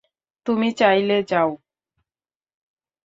তুমি 0.45 0.67
চাইলে 0.79 1.17
যাও। 1.29 1.49